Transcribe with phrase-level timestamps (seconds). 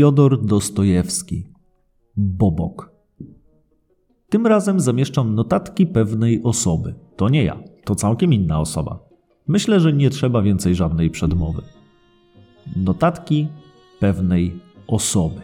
[0.00, 1.46] Fiodor Dostojewski.
[2.16, 2.92] Bobok.
[4.28, 6.94] Tym razem zamieszczam notatki pewnej osoby.
[7.16, 8.98] To nie ja, to całkiem inna osoba.
[9.48, 11.62] Myślę, że nie trzeba więcej żadnej przedmowy.
[12.76, 13.48] Notatki
[13.98, 15.40] pewnej osoby.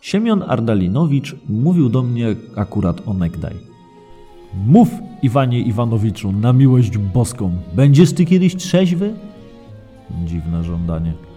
[0.00, 3.54] Siemion Ardalinowicz mówił do mnie akurat onegdaj.
[4.66, 4.88] Mów,
[5.22, 9.14] Iwanie Iwanowiczu, na miłość boską, będziesz ty kiedyś trzeźwy?
[10.26, 11.31] Dziwne żądanie.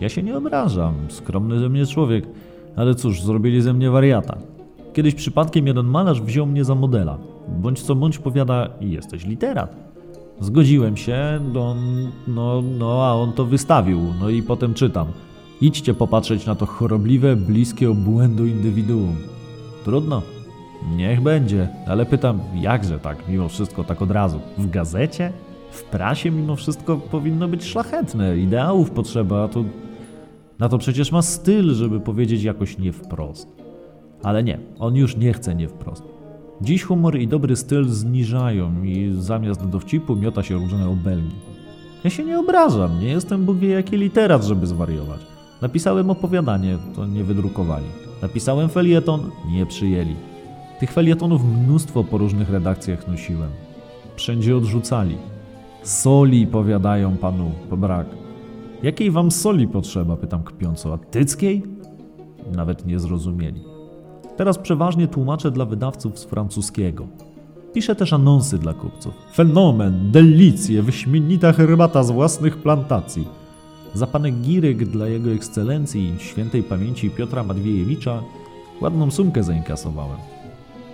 [0.00, 2.26] Ja się nie obrażam, skromny ze mnie człowiek,
[2.76, 4.38] ale cóż, zrobili ze mnie wariata.
[4.92, 7.18] Kiedyś przypadkiem jeden malarz wziął mnie za modela.
[7.48, 9.76] Bądź co bądź powiada, jesteś literat.
[10.40, 11.76] Zgodziłem się, no,
[12.28, 15.06] no, no, a on to wystawił, no i potem czytam.
[15.60, 19.16] Idźcie popatrzeć na to chorobliwe, bliskie obłędu indywiduum.
[19.84, 20.22] Trudno.
[20.96, 24.40] Niech będzie, ale pytam, jakże tak, mimo wszystko, tak od razu?
[24.58, 25.32] W gazecie?
[25.70, 29.64] W prasie mimo wszystko powinno być szlachetne, ideałów potrzeba, a to...
[30.60, 33.48] Na to przecież ma styl, żeby powiedzieć jakoś nie wprost.
[34.22, 36.02] Ale nie, on już nie chce nie wprost.
[36.60, 41.34] Dziś humor i dobry styl zniżają i zamiast dowcipu miota się różne obelgi.
[42.04, 45.20] Ja się nie obrażam, nie jestem Bóg wie jaki literat, żeby zwariować.
[45.62, 47.86] Napisałem opowiadanie, to nie wydrukowali.
[48.22, 50.14] Napisałem felieton, nie przyjęli.
[50.80, 53.50] Tych felietonów mnóstwo po różnych redakcjach nosiłem.
[54.16, 55.16] Wszędzie odrzucali.
[55.82, 58.06] Soli, powiadają panu, brak.
[58.82, 61.62] Jakiej wam soli potrzeba, pytam kpiąco, a tyckiej?
[62.52, 63.60] Nawet nie zrozumieli.
[64.36, 67.06] Teraz przeważnie tłumaczę dla wydawców z francuskiego.
[67.72, 69.14] Piszę też anonsy dla kupców.
[69.34, 73.28] Fenomen, delicje, wyśmienita herbata z własnych plantacji.
[73.94, 78.22] Za panegiryk dla jego ekscelencji świętej pamięci Piotra Madwiejewicza
[78.80, 80.18] ładną sumkę zainkasowałem.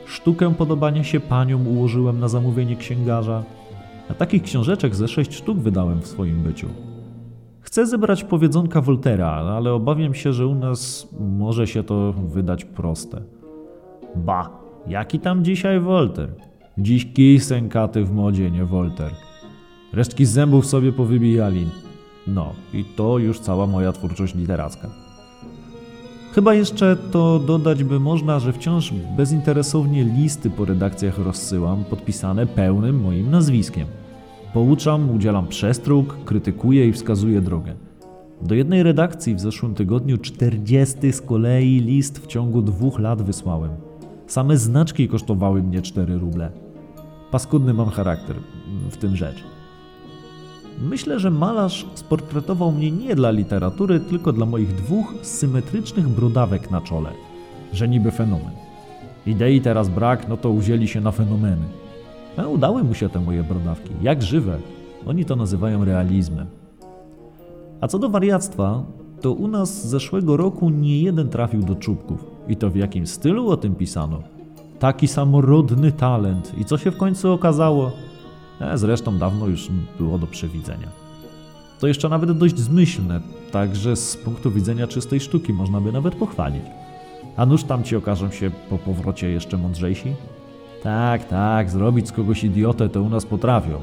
[0.06, 3.44] Sztukę podobania się paniom ułożyłem na zamówienie księgarza,
[4.10, 6.68] a takich książeczek ze sześć sztuk wydałem w swoim byciu.
[7.76, 13.22] Chcę zebrać powiedzonka Voltera, ale obawiam się, że u nas może się to wydać proste.
[14.14, 14.50] Ba,
[14.86, 16.28] jaki tam dzisiaj Wolter?
[16.78, 19.10] Dziś kij sękaty w modzie, nie Wolter.
[19.92, 21.66] Resztki zębów sobie powybijali.
[22.26, 24.88] No, i to już cała moja twórczość literacka.
[26.32, 33.00] Chyba jeszcze to dodać by można, że wciąż bezinteresownie listy po redakcjach rozsyłam, podpisane pełnym
[33.00, 33.86] moim nazwiskiem.
[34.56, 37.74] Pouczam, udzielam przestróg, krytykuję i wskazuję drogę.
[38.42, 43.70] Do jednej redakcji w zeszłym tygodniu 40 z kolei list w ciągu dwóch lat wysłałem.
[44.26, 46.50] Same znaczki kosztowały mnie 4 ruble.
[47.30, 48.36] Paskudny mam charakter,
[48.90, 49.44] w tym rzecz.
[50.82, 56.80] Myślę, że malarz sportretował mnie nie dla literatury, tylko dla moich dwóch symetrycznych brodawek na
[56.80, 57.10] czole.
[57.72, 58.52] Że niby fenomen.
[59.26, 61.85] Idei teraz brak, no to uzięli się na fenomeny.
[62.44, 64.58] Udały mu się te moje brodawki, jak żywe.
[65.06, 66.46] Oni to nazywają realizmem.
[67.80, 68.82] A co do wariactwa,
[69.20, 72.24] to u nas z zeszłego roku nie jeden trafił do czubków.
[72.48, 74.22] I to w jakim stylu o tym pisano?
[74.78, 76.52] Taki samorodny talent.
[76.58, 77.92] I co się w końcu okazało?
[78.60, 79.68] E, zresztą dawno już
[79.98, 80.88] było do przewidzenia.
[81.80, 83.20] To jeszcze nawet dość zmyślne,
[83.52, 86.64] także z punktu widzenia czystej sztuki można by nawet pochwalić.
[87.36, 90.14] A nuż tam ci okażą się po powrocie jeszcze mądrzejsi?
[90.86, 93.78] Tak, tak, zrobić z kogoś idiotę to u nas potrafią,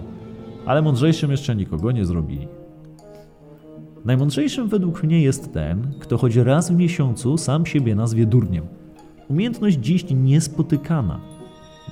[0.65, 2.47] ale mądrzejszym jeszcze nikogo nie zrobili.
[4.05, 8.65] Najmądrzejszym według mnie jest ten, kto choć raz w miesiącu sam siebie nazwie durniem.
[9.29, 11.19] Umiejętność dziś niespotykana.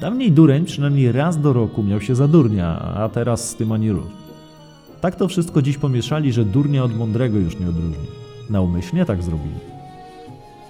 [0.01, 3.91] Dawniej dureń przynajmniej raz do roku miał się za durnia, a teraz z tym ani
[3.91, 4.11] rusz.
[5.01, 8.07] Tak to wszystko dziś pomieszali, że durnia od mądrego już nie odróżni.
[8.49, 9.59] Naumyślnie tak zrobili.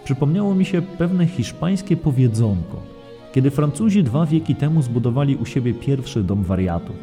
[0.04, 2.92] Przypomniało mi się pewne hiszpańskie powiedzonko,
[3.32, 6.96] kiedy Francuzi dwa wieki temu zbudowali u siebie pierwszy dom wariatów.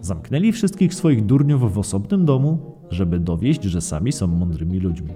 [0.00, 2.58] Zamknęli wszystkich swoich durniów w osobnym domu,
[2.90, 5.10] żeby dowieść, że sami są mądrymi ludźmi.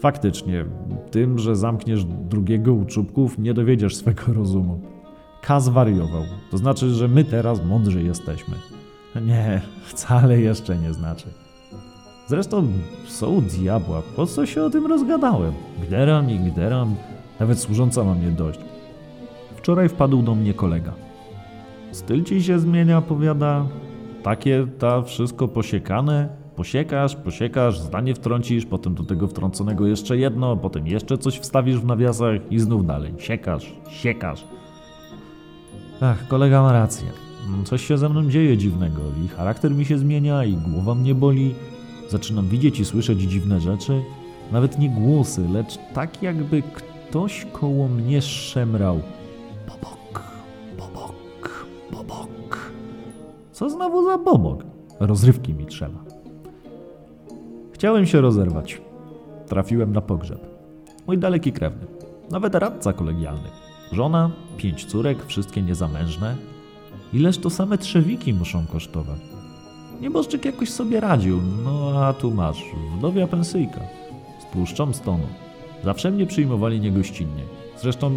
[0.00, 0.64] Faktycznie,
[1.10, 4.80] tym, że zamkniesz drugiego u czubków, nie dowiedziesz swego rozumu.
[5.42, 6.22] K zwariował.
[6.50, 8.54] To znaczy, że my teraz mądrzy jesteśmy.
[9.26, 11.26] Nie, wcale jeszcze nie znaczy.
[12.26, 12.66] Zresztą
[13.08, 15.52] są diabła, po co się o tym rozgadałem?
[15.86, 16.94] Gderam i gderam,
[17.40, 18.60] nawet służąca ma mnie dość.
[19.62, 20.92] Wczoraj wpadł do mnie kolega.
[21.92, 23.66] Styl ci się zmienia, powiada.
[24.22, 26.28] Takie ta wszystko posiekane.
[26.56, 31.84] Posiekasz, posiekasz, zdanie wtrącisz, potem do tego wtrąconego jeszcze jedno, potem jeszcze coś wstawisz w
[31.84, 33.14] nawiasach i znów dalej.
[33.18, 34.44] Siekasz, siekasz.
[36.00, 37.06] Ach, kolega ma rację.
[37.64, 41.54] Coś się ze mną dzieje dziwnego i charakter mi się zmienia i głowa mnie boli.
[42.08, 44.02] Zaczynam widzieć i słyszeć dziwne rzeczy.
[44.52, 49.00] Nawet nie głosy, lecz tak jakby ktoś koło mnie szemrał.
[51.92, 52.72] Bobok.
[53.52, 54.64] Co znowu za bobok?
[55.00, 56.04] Rozrywki mi trzeba.
[57.72, 58.80] Chciałem się rozerwać.
[59.46, 60.40] trafiłem na pogrzeb.
[61.06, 61.86] Mój daleki krewny,
[62.30, 63.48] nawet radca kolegialny.
[63.92, 66.36] Żona, pięć córek, wszystkie niezamężne.
[67.12, 69.20] Ileż to same trzewiki muszą kosztować.
[70.00, 72.64] Nieboszczyk jakoś sobie radził, no a tu masz,
[72.98, 73.80] wdowia pensyjka.
[74.42, 75.26] Spuszczam stonu.
[75.84, 77.42] Zawsze mnie przyjmowali niegościnnie.
[77.82, 78.10] Zresztą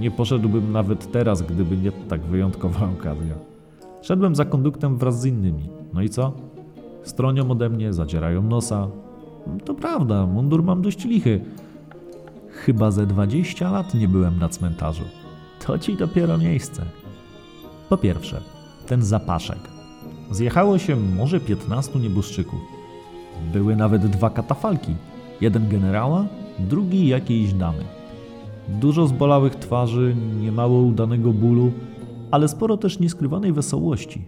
[0.00, 3.34] nie poszedłbym nawet teraz, gdyby nie tak wyjątkowa okazja.
[4.02, 5.68] Szedłem za konduktem wraz z innymi.
[5.92, 6.32] No i co?
[7.02, 8.88] Stronią ode mnie, zadzierają nosa.
[9.64, 11.40] To prawda, mundur mam dość lichy.
[12.50, 15.04] Chyba ze 20 lat nie byłem na cmentarzu.
[15.66, 16.82] To ci dopiero miejsce.
[17.88, 18.40] Po pierwsze,
[18.86, 19.58] ten zapaszek.
[20.30, 22.60] Zjechało się może 15 nieboszczyków.
[23.52, 24.94] Były nawet dwa katafalki.
[25.40, 26.26] Jeden generała,
[26.58, 27.84] drugi jakiejś damy.
[28.68, 31.72] Dużo zbolałych twarzy, niemało udanego bólu,
[32.30, 34.24] ale sporo też nieskrywanej wesołości.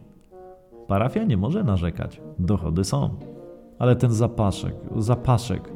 [0.86, 3.10] Parafia nie może narzekać, dochody są.
[3.78, 5.72] Ale ten zapaszek, zapaszek.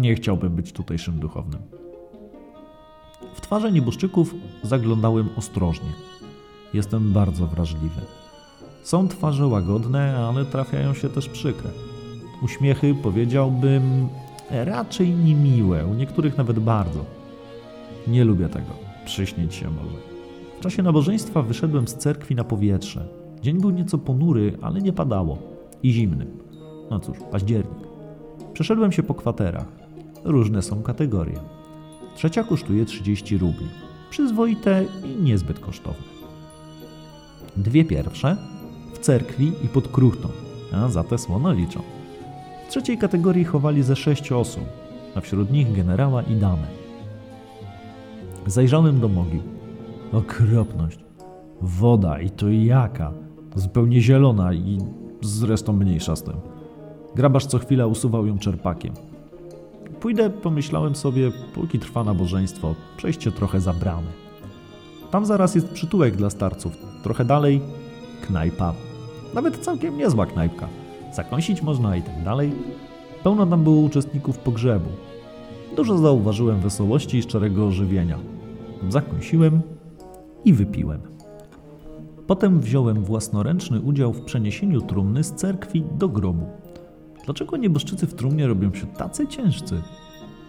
[0.00, 1.60] Nie chciałbym być tutejszym duchownym.
[3.34, 5.90] W twarze nieboszczyków zaglądałem ostrożnie.
[6.74, 8.00] Jestem bardzo wrażliwy.
[8.82, 11.70] Są twarze łagodne, ale trafiają się też przykre.
[12.42, 14.08] Uśmiechy, powiedziałbym,
[14.50, 17.19] raczej niemiłe, u niektórych nawet bardzo.
[18.08, 18.72] Nie lubię tego.
[19.04, 19.96] Przyśnić się może.
[20.58, 23.08] W czasie nabożeństwa wyszedłem z cerkwi na powietrze.
[23.42, 25.38] Dzień był nieco ponury, ale nie padało.
[25.82, 26.26] I zimny.
[26.90, 27.88] No cóż, październik.
[28.52, 29.66] Przeszedłem się po kwaterach.
[30.24, 31.38] Różne są kategorie.
[32.14, 33.66] Trzecia kosztuje 30 rubli.
[34.10, 36.04] Przyzwoite i niezbyt kosztowne.
[37.56, 38.36] Dwie pierwsze
[38.94, 40.28] w cerkwi i pod kruchtą,
[40.72, 41.82] a za te słono liczą.
[42.66, 44.64] W trzeciej kategorii chowali ze sześć osób,
[45.14, 46.79] a wśród nich generała i damę.
[48.46, 49.42] Zajrzałem do mogił.
[50.12, 50.98] Okropność.
[51.60, 53.12] Woda i to jaka.
[53.56, 54.78] Zupełnie zielona i
[55.22, 56.34] zresztą mniejsza z tym.
[57.14, 58.94] Grabarz co chwila usuwał ją czerpakiem.
[60.00, 64.08] Pójdę, pomyślałem sobie, póki trwa nabożeństwo, przejście trochę za bramę.
[65.10, 66.72] Tam zaraz jest przytułek dla starców.
[67.02, 67.60] Trochę dalej
[68.26, 68.74] knajpa.
[69.34, 70.68] Nawet całkiem niezła knajpka.
[71.12, 72.52] Zakąsić można i tak dalej.
[73.22, 74.88] Pełno tam było uczestników pogrzebu.
[75.76, 78.18] Dużo zauważyłem wesołości i szczerego ożywienia.
[78.88, 79.60] Zakąsiłem
[80.44, 81.00] i wypiłem.
[82.26, 86.46] Potem wziąłem własnoręczny udział w przeniesieniu trumny z cerkwi do grobu.
[87.24, 89.82] Dlaczego nieboszczycy w trumnie robią się tacy ciężcy?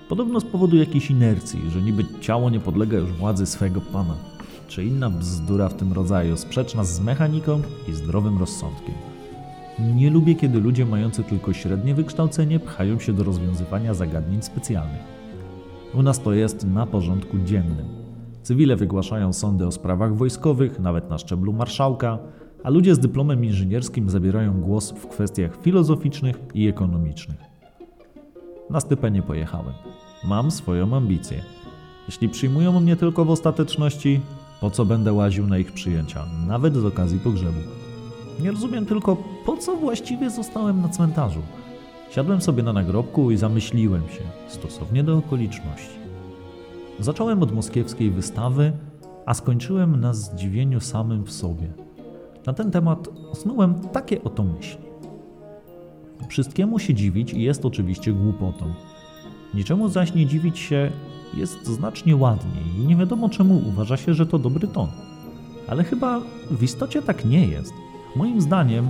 [0.09, 4.15] Podobno z powodu jakiejś inercji, że niby ciało nie podlega już władzy swego pana,
[4.67, 9.10] czy inna bzdura w tym rodzaju, sprzeczna z mechaniką i zdrowym rozsądkiem.
[9.81, 15.01] Nie lubię, kiedy ludzie mający tylko średnie wykształcenie pchają się do rozwiązywania zagadnień specjalnych.
[15.93, 17.85] U nas to jest na porządku dziennym.
[18.43, 22.19] Cywile wygłaszają sądy o sprawach wojskowych, nawet na szczeblu marszałka,
[22.63, 27.39] a ludzie z dyplomem inżynierskim zabierają głos w kwestiach filozoficznych i ekonomicznych.
[28.69, 29.73] Na stypę pojechałem.
[30.27, 31.41] Mam swoją ambicję.
[32.07, 34.19] Jeśli przyjmują mnie tylko w ostateczności,
[34.61, 37.80] po co będę łaził na ich przyjęcia, nawet z okazji pogrzebu?
[38.41, 41.41] Nie rozumiem tylko, po co właściwie zostałem na cmentarzu.
[42.11, 45.99] Siadłem sobie na nagrobku i zamyśliłem się, stosownie do okoliczności.
[46.99, 48.71] Zacząłem od moskiewskiej wystawy,
[49.25, 51.73] a skończyłem na zdziwieniu samym w sobie.
[52.45, 54.81] Na ten temat snułem takie oto myśli.
[56.29, 58.73] Wszystkiemu się dziwić jest oczywiście głupotą.
[59.53, 60.91] Niczemu zaś nie dziwić się
[61.33, 64.87] jest znacznie ładniej i nie wiadomo czemu uważa się, że to dobry ton.
[65.67, 67.73] Ale chyba w istocie tak nie jest.
[68.15, 68.89] Moim zdaniem,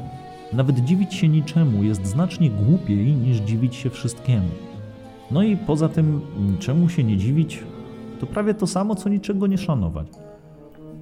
[0.54, 4.50] nawet dziwić się niczemu jest znacznie głupiej niż dziwić się wszystkiemu.
[5.32, 7.64] No i poza tym, niczemu się nie dziwić,
[8.20, 10.08] to prawie to samo, co niczego nie szanować.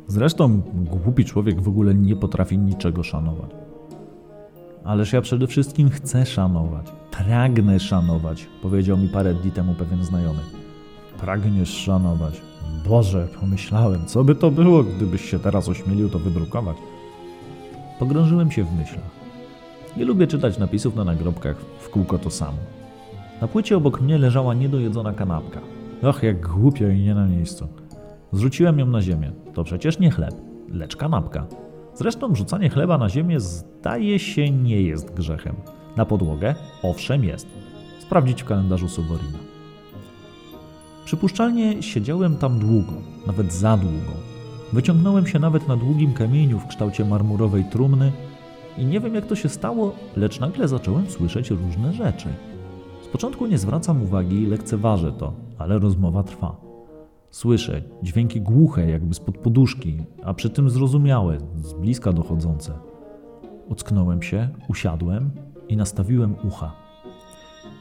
[0.08, 3.50] Zresztą głupi człowiek w ogóle nie potrafi niczego szanować.
[4.84, 6.86] Ależ ja przede wszystkim chcę szanować.
[7.12, 10.40] Pragnę szanować, powiedział mi parę dni temu pewien znajomy.
[11.20, 12.42] Pragniesz szanować.
[12.90, 16.78] Boże, pomyślałem, co by to było, gdybyś się teraz ośmielił to wydrukować.
[18.00, 19.20] Pogrążyłem się w myślach.
[19.98, 22.58] Nie lubię czytać napisów na nagrobkach, w kółko to samo.
[23.42, 25.60] Na płycie obok mnie leżała niedojedzona kanapka.
[26.04, 27.68] Och, jak głupio i nie na miejscu.
[28.32, 29.32] Zrzuciłem ją na ziemię.
[29.54, 30.34] To przecież nie chleb,
[30.70, 31.46] lecz kanapka.
[31.94, 35.56] Zresztą rzucanie chleba na ziemię zdaje się nie jest grzechem.
[35.98, 37.48] Na podłogę owszem jest.
[38.00, 39.40] Sprawdzić w kalendarzu Suborina.
[41.06, 42.94] Przypuszczalnie siedziałem tam długo,
[43.28, 44.29] nawet za długo.
[44.74, 48.12] Wyciągnąłem się nawet na długim kamieniu w kształcie marmurowej trumny
[48.78, 52.28] i nie wiem jak to się stało, lecz nagle zacząłem słyszeć różne rzeczy.
[53.04, 56.56] Z początku nie zwracam uwagi i lekceważę to, ale rozmowa trwa.
[57.32, 62.74] Słyszę dźwięki głuche, jakby spod poduszki, a przy tym zrozumiałe, z bliska dochodzące.
[63.70, 65.32] Ocknąłem się, usiadłem
[65.70, 66.72] i nastawiłem ucha.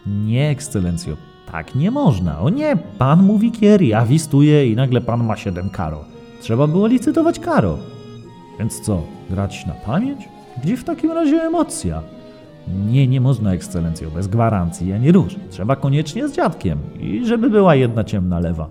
[0.07, 1.17] Nie, ekscelencjo,
[1.53, 2.41] Tak nie można.
[2.41, 6.18] O nie, pan mówi kier, ja wistuję i nagle pan ma 7 karo.
[6.41, 7.79] Trzeba było licytować karo.
[8.59, 10.29] Więc co, grać na pamięć?
[10.63, 12.03] Gdzie w takim razie emocja?
[12.87, 15.37] Nie, nie można, ekscelencjo, bez gwarancji, ja nie róż.
[15.51, 18.69] Trzeba koniecznie z dziadkiem i żeby była jedna ciemna lewa.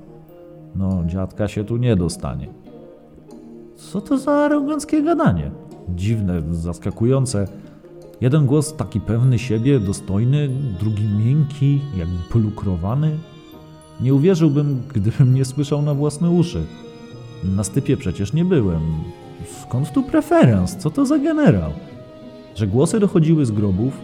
[0.76, 2.48] No, dziadka się tu nie dostanie.
[3.76, 5.52] Co to za aroganckie gadanie?
[5.90, 7.48] Dziwne, zaskakujące.
[8.22, 13.18] Jeden głos taki pewny siebie, dostojny, drugi miękki, jakby polukrowany.
[14.02, 16.64] Nie uwierzyłbym, gdybym nie słyszał na własne uszy.
[17.44, 18.82] Na stypie przecież nie byłem.
[19.62, 20.78] Skąd tu preferens?
[20.78, 21.72] Co to za generał?
[22.56, 24.02] Że głosy dochodziły z grobów,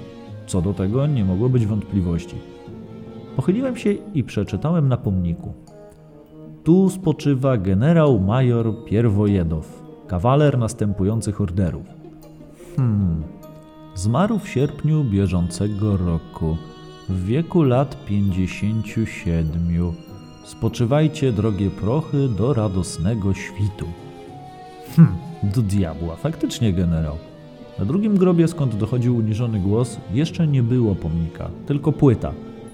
[0.48, 2.36] co do tego nie mogło być wątpliwości.
[3.36, 5.54] Pochyliłem się i przeczytałem na pomniku.
[6.63, 11.86] Tu spoczywa generał major Pierwojedow, kawaler następujących orderów.
[12.78, 13.24] Hmm.
[13.96, 16.58] Zmarł w sierpniu bieżącego roku,
[17.10, 19.94] w wieku lat 57.
[20.44, 23.86] Spoczywajcie, drogie prochy, do radosnego świtu.
[24.96, 27.16] Hmm, do diabła, faktycznie generał.
[27.80, 32.34] Na drugim grobie, skąd dochodził uniżony głos, jeszcze nie było pomnika, tylko płyta,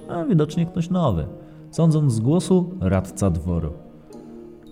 [0.10, 1.26] a widocznie ktoś nowy.
[1.72, 3.74] Sądząc z głosu, radca dworu.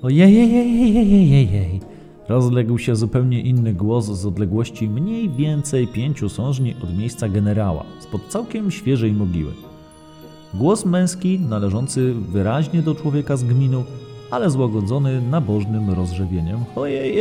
[0.02, 1.82] Ojej,
[2.30, 8.22] rozległ się zupełnie inny głos z odległości mniej więcej pięciu sążni od miejsca generała, spod
[8.28, 9.52] całkiem świeżej mogiły.
[10.58, 13.84] Głos męski, należący wyraźnie do człowieka z gminu,
[14.32, 16.60] ale złagodzony nabożnym rozrzewieniem.
[16.76, 17.18] Ojej,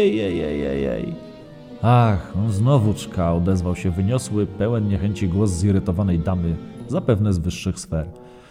[1.82, 6.56] Ach, on znowu czka, odezwał się wyniosły, pełen niechęci głos zirytowanej damy,
[6.88, 8.06] zapewne z wyższych sfer.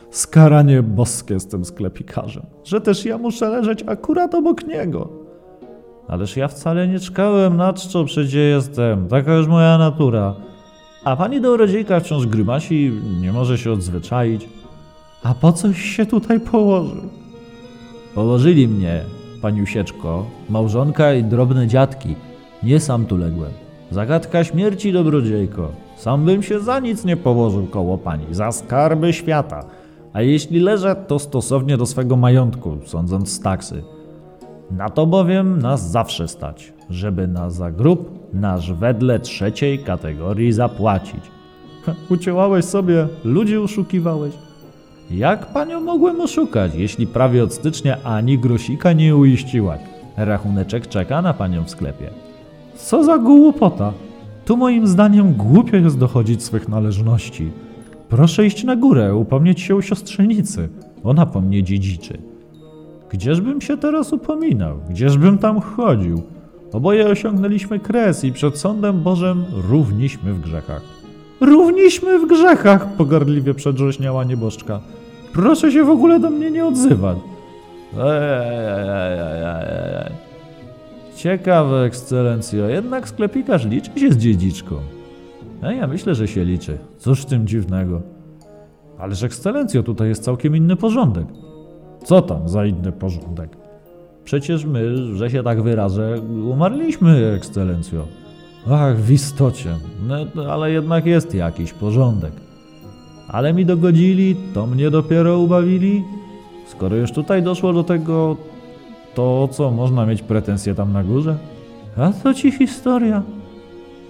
[0.09, 5.09] Skaranie boskie tym sklepikarzem, że też ja muszę leżeć akurat obok niego.
[6.07, 10.35] Ależ ja wcale nie czkałem, na czczo przecie jestem, taka już moja natura.
[11.03, 14.47] A pani dobrodziejka wciąż grymasi, nie może się odzwyczaić.
[15.25, 17.01] A po coś się tutaj położył?
[18.15, 19.01] Położyli mnie,
[19.41, 22.15] paniusieczko, małżonka i drobne dziadki.
[22.63, 23.51] Nie sam tu ległem.
[23.91, 25.71] Zagadka śmierci, dobrodziejko.
[25.97, 29.65] Sam bym się za nic nie położył koło pani, za skarby świata.
[30.13, 33.83] A jeśli leżę, to stosownie do swego majątku, sądząc z taksy.
[34.71, 41.23] Na to bowiem nas zawsze stać, żeby na zagrób nasz wedle trzeciej kategorii zapłacić.
[42.09, 44.44] Ucięłałeś sobie, ludzi oszukiwałeś.
[45.11, 49.79] Jak panią mogłem oszukać, jeśli prawie od stycznia ani grosika nie uiściłaś?
[50.17, 52.09] Rachuneczek czeka na panią w sklepie.
[52.75, 53.93] Co za głupota!
[54.45, 57.51] Tu moim zdaniem głupio jest dochodzić swych należności.
[58.09, 60.69] Proszę iść na górę, upomnieć się u siostrzenicy.
[61.03, 62.17] Ona po mnie dziedziczy.
[63.09, 64.77] Gdzieżbym się teraz upominał?
[64.89, 66.21] Gdzieżbym tam chodził?
[66.73, 70.94] Oboje osiągnęliśmy kres i przed sądem Bożym równiśmy w grzechach.
[71.45, 72.87] Równiśmy w grzechach!
[72.97, 74.79] pogardliwie przedrześniała nieboszczka.
[75.33, 77.17] Proszę się w ogóle do mnie nie odzywać.
[77.99, 80.11] Ej,
[81.15, 84.75] Ciekawe, ekscelencjo, jednak sklepikarz liczy się z dziedziczką.
[85.61, 86.77] A ja myślę, że się liczy.
[86.97, 88.01] Cóż w tym dziwnego.
[88.97, 91.25] Ależ ekscelencjo, tutaj jest całkiem inny porządek.
[92.03, 93.49] Co tam za inny porządek?
[94.23, 96.21] Przecież my, że się tak wyrażę,
[96.51, 98.07] umarliśmy, ekscelencjo.
[98.71, 102.33] Ach, w istocie, no, ale jednak jest jakiś porządek.
[103.27, 106.03] Ale mi dogodzili, to mnie dopiero ubawili.
[106.67, 108.37] Skoro już tutaj doszło do tego,
[109.15, 111.37] to co, można mieć pretensje tam na górze?
[111.97, 113.23] A to ci historia.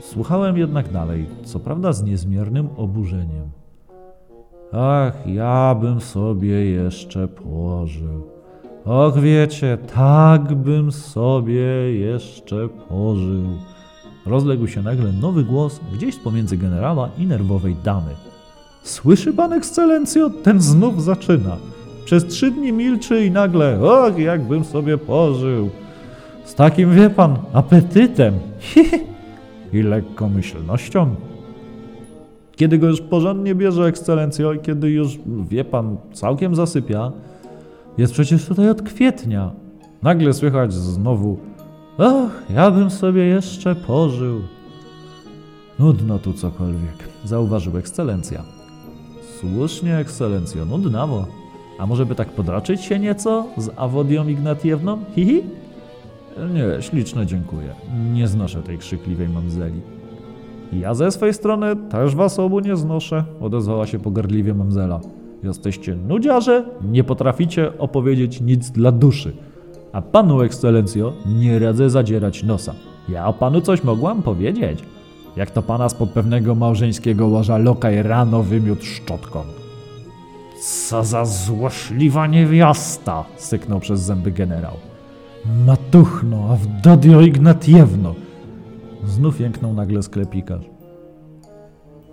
[0.01, 3.49] Słuchałem jednak dalej, co prawda z niezmiernym oburzeniem.
[4.73, 8.23] Ach, ja bym sobie jeszcze położył.
[8.85, 13.45] Och, wiecie, tak bym sobie jeszcze pożył.
[14.25, 18.11] Rozległ się nagle nowy głos gdzieś pomiędzy generała i nerwowej damy.
[18.83, 20.29] Słyszy pan, ekscelencjo?
[20.29, 21.57] Ten znów zaczyna.
[22.05, 25.69] Przez trzy dni milczy i nagle, och, jakbym sobie pożył.
[26.45, 28.33] Z takim, wie pan, apetytem.
[29.73, 31.15] I lekkomyślnością.
[32.55, 37.11] Kiedy go już porządnie bierze, ekscelencjo, i kiedy już, wie pan, całkiem zasypia,
[37.97, 39.51] jest przecież tutaj od kwietnia.
[40.03, 41.37] Nagle słychać znowu,
[41.97, 44.41] och, ja bym sobie jeszcze pożył.
[45.79, 48.43] Nudno tu cokolwiek, zauważył ekscelencja.
[49.39, 51.25] Słusznie, ekscelencjo, nudnawo.
[51.79, 54.97] A może by tak podraczyć się nieco z Awodią Ignatiewną?
[55.15, 55.43] Hihi?
[56.53, 57.75] Nie, śliczne dziękuję.
[58.13, 59.81] Nie znoszę tej krzykliwej mamzeli.
[60.73, 64.99] Ja ze swojej strony też was obu nie znoszę, odezwała się pogardliwie mamzela.
[65.43, 69.33] Jesteście nudziarze, nie potraficie opowiedzieć nic dla duszy.
[69.95, 72.73] A panu, ekscelencjo, nie radzę zadzierać nosa.
[73.09, 74.79] Ja o panu coś mogłam powiedzieć.
[75.35, 79.43] Jak to pana spod pewnego małżeńskiego łoża lokaj rano wymiótł szczotką.
[80.61, 84.73] Co za złośliwa niewiasta, syknął przez zęby generał.
[85.65, 88.15] Matuchno, Awdodio Ignatiewno.
[89.05, 90.65] Znów jęknął nagle sklepikarz.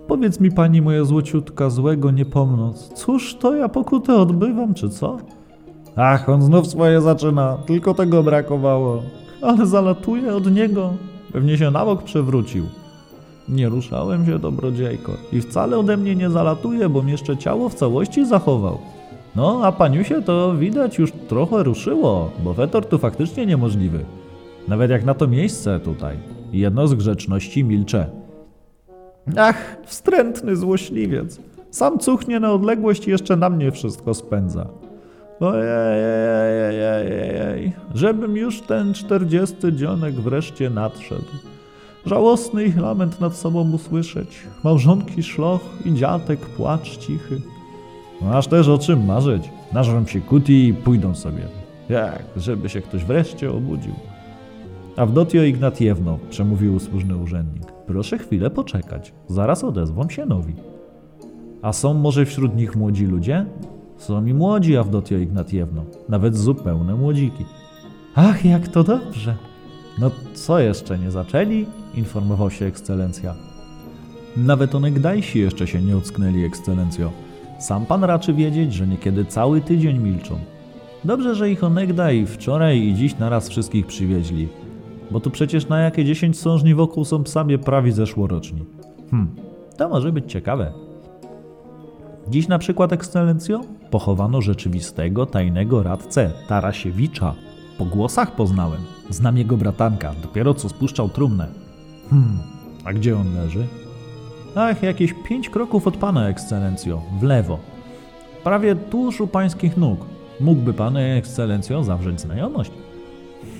[0.09, 5.19] Powiedz mi pani moja złociutka, złego nie pomnąc, cóż to ja pokutę odbywam, czy co?
[5.97, 9.03] Ach, on znów swoje zaczyna, tylko tego brakowało.
[9.43, 10.93] Ale zalatuje od niego.
[11.33, 12.65] Pewnie się na bok przewrócił.
[13.49, 18.27] Nie ruszałem się, dobrodziejko, i wcale ode mnie nie zalatuje, bo jeszcze ciało w całości
[18.27, 18.79] zachował.
[19.37, 24.05] No, a paniusie to widać już trochę ruszyło, bo wetor tu faktycznie niemożliwy.
[24.69, 26.17] Nawet jak na to miejsce tutaj.
[26.53, 28.07] Jedno z grzeczności milczę.
[29.37, 31.41] Ach, wstrętny złośliwiec.
[31.71, 34.67] Sam cuchnie na odległość i jeszcze na mnie wszystko spędza.
[35.43, 35.73] Ojej,
[37.95, 41.25] żebym już ten czterdziesty dzionek wreszcie nadszedł.
[42.07, 44.43] Żałosny ich lament nad sobą usłyszeć.
[44.65, 47.41] Małżonki szloch i dziatek płacz cichy.
[48.21, 49.51] Masz też o czym marzyć.
[49.73, 51.43] Nażrą się kuti i pójdą sobie.
[51.89, 53.95] Jak, żeby się ktoś wreszcie obudził.
[54.97, 57.73] Awdotio Ignatiewno, przemówił usłużny urzędnik.
[57.87, 59.13] Proszę chwilę poczekać.
[59.29, 60.55] Zaraz odezwą się nowi.
[61.63, 63.47] A są może wśród nich młodzi ludzie?
[64.03, 65.85] Są i młodzi, Awdotio Ignatiewno.
[66.09, 67.45] Nawet zupełne młodziki.
[68.15, 69.37] Ach, jak to dobrze.
[69.99, 71.67] No co jeszcze nie zaczęli?
[71.95, 73.35] Informował się ekscelencja.
[74.37, 77.11] Nawet onegdajsi jeszcze się nie ocknęli, ekscelencjo.
[77.59, 80.39] Sam pan raczy wiedzieć, że niekiedy cały tydzień milczą.
[81.05, 84.49] Dobrze, że ich onegdaj wczoraj i dziś naraz wszystkich przywieźli.
[85.11, 88.65] Bo tu przecież na jakie dziesięć sążni wokół są sami prawi zeszłoroczni.
[89.11, 89.29] Hm,
[89.77, 90.92] to może być ciekawe.
[92.29, 93.61] Dziś na przykład, ekscelencjo,
[93.91, 97.35] pochowano rzeczywistego tajnego radcę Tarasiewicza.
[97.79, 98.81] Po głosach poznałem.
[99.11, 101.49] Znam jego bratanka, dopiero co spuszczał trumnę.
[102.11, 102.38] Hmm,
[102.85, 103.67] a gdzie on leży?
[104.55, 107.59] Ach, jakieś pięć kroków od pana, ekscelencjo, w lewo.
[108.45, 110.07] Prawie tuż u pańskich nóg.
[110.41, 112.73] Mógłby pan, ekscelencjo, zawrzeć znajomość?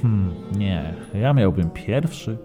[0.03, 2.39] Hmm, nie, ja miałbym pierwszy.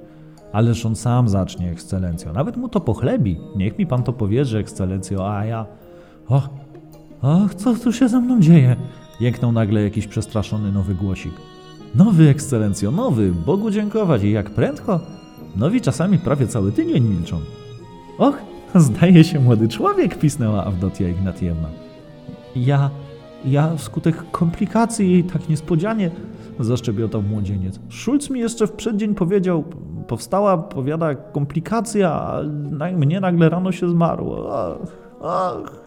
[0.53, 2.33] Ależ on sam zacznie, ekscelencjo.
[2.33, 3.39] Nawet mu to pochlebi.
[3.55, 5.65] Niech mi pan to powierzy, ekscelencjo, a ja...
[6.29, 8.75] Och, co tu się ze mną dzieje?
[9.19, 11.33] Jęknął nagle jakiś przestraszony nowy głosik.
[11.95, 14.99] Nowy, ekscelencjo, nowy, Bogu dziękować i jak prędko.
[15.55, 17.39] Nowi czasami prawie cały tydzień milczą.
[18.17, 18.37] Och,
[18.75, 21.69] zdaje się młody człowiek, pisnęła Awdotia Ignatiewna.
[22.55, 22.89] Ja,
[23.45, 26.11] ja wskutek komplikacji tak niespodzianie,
[26.59, 27.79] zaszczebiotał młodzieniec.
[27.89, 29.63] Szulc mi jeszcze w przeddzień powiedział,
[30.07, 32.41] powstała, powiada, komplikacja, a
[32.97, 34.49] mnie nagle rano się zmarło.
[34.53, 34.77] Ach,
[35.23, 35.86] ach.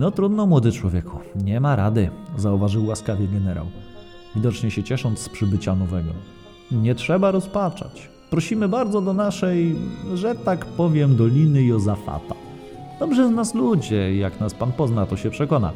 [0.00, 3.66] No trudno, młody człowieku, nie ma rady, zauważył łaskawie generał,
[4.36, 6.10] widocznie się ciesząc z przybycia nowego.
[6.72, 8.08] Nie trzeba rozpaczać.
[8.30, 9.76] Prosimy bardzo do naszej,
[10.14, 12.34] że tak powiem, Doliny Jozafata.
[13.00, 15.72] Dobrze z nas ludzie, jak nas pan pozna, to się przekona.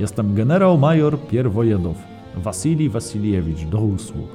[0.00, 1.96] Jestem generał major Pierwojedow,
[2.36, 4.28] Wasilij Wasiliewicz, do usług.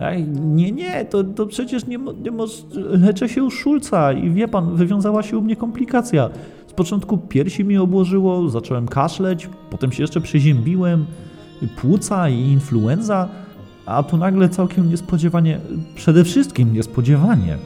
[0.00, 2.62] Ej, nie, nie, to, to przecież nie, nie moż...
[2.74, 6.30] Leczę się u Szulca i wie pan, wywiązała się u mnie komplikacja.
[6.72, 11.06] Z początku piersi mi obłożyło, zacząłem kaszleć, potem się jeszcze przeziębiłem,
[11.76, 13.28] płuca i influenza,
[13.86, 15.60] a tu nagle całkiem niespodziewanie,
[15.94, 17.58] przede wszystkim niespodziewanie.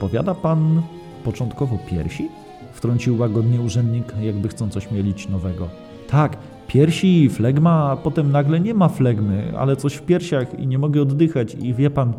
[0.00, 0.82] Powiada pan
[1.24, 2.28] początkowo piersi?
[2.72, 5.68] Wtrącił łagodnie urzędnik, jakby chcąc ośmielić nowego.
[6.08, 10.78] Tak, piersi flegma, a potem nagle nie ma flegmy, ale coś w piersiach i nie
[10.78, 12.12] mogę oddychać i wie pan...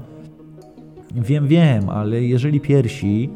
[1.15, 3.29] Wiem, wiem, ale jeżeli piersi,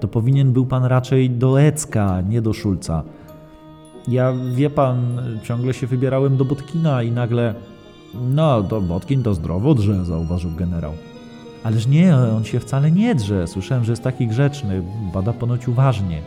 [0.00, 3.02] to powinien był pan raczej do Ecka, nie do Szulca.
[4.08, 7.54] Ja, wie pan, ciągle się wybierałem do Botkina i nagle...
[8.34, 10.92] No, to Botkin to zdrowo drze, zauważył generał.
[11.64, 13.46] Ależ nie, on się wcale nie drze.
[13.46, 14.82] Słyszałem, że jest taki grzeczny,
[15.14, 16.20] bada ponoć uważnie.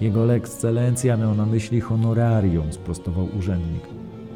[0.00, 3.82] Jego ekscelencja miał na myśli honorarium, sprostował urzędnik.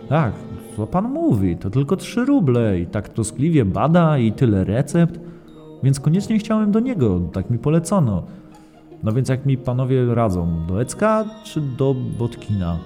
[0.09, 0.33] Tak,
[0.77, 5.21] co pan mówi, to tylko trzy ruble i tak troskliwie bada i tyle recept,
[5.83, 8.23] więc koniecznie chciałem do niego, tak mi polecono.
[9.03, 12.79] No więc jak mi panowie radzą, do Ecka czy do Botkina?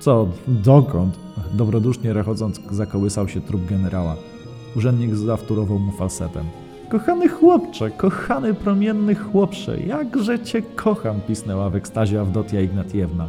[0.00, 1.18] Co, dokąd?
[1.54, 4.16] Dobrodusznie rechodząc zakołysał się trup generała.
[4.76, 6.44] Urzędnik zawtórował mu falsetem.
[6.88, 13.28] Kochany chłopcze, kochany promienny chłopcze, jakże cię kocham, pisnęła w ekstazie Awdotia Ignatiewna.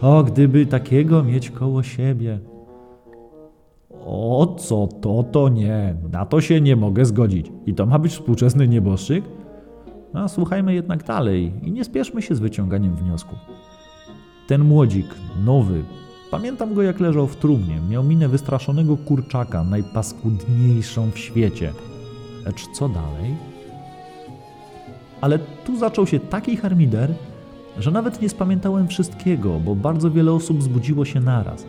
[0.00, 2.38] O, gdyby takiego mieć koło siebie.
[4.06, 7.52] O co to, to nie, na to się nie mogę zgodzić.
[7.66, 9.24] I to ma być współczesny nieboszczyk?
[10.14, 13.38] A słuchajmy jednak dalej i nie spieszmy się z wyciąganiem wniosków.
[14.48, 15.06] Ten młodzik,
[15.44, 15.84] nowy,
[16.30, 21.72] pamiętam go jak leżał w trumnie, miał minę wystraszonego kurczaka, najpaskudniejszą w świecie–
[22.46, 23.34] Lecz co dalej?
[25.20, 27.14] Ale tu zaczął się taki harmider,
[27.78, 31.66] że nawet nie spamiętałem wszystkiego, bo bardzo wiele osób zbudziło się naraz.